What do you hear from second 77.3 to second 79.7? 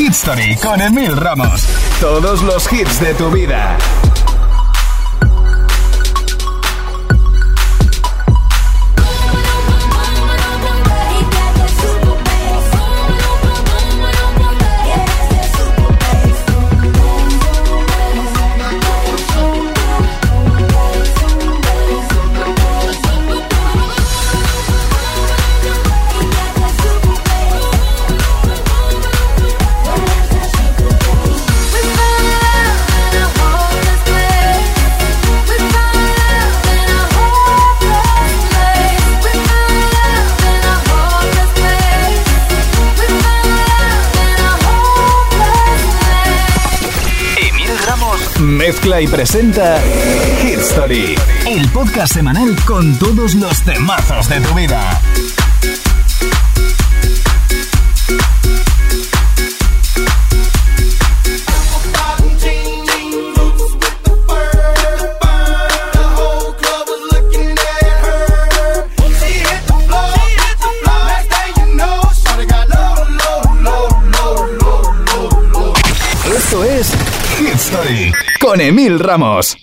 Hit Story con Emil Ramos.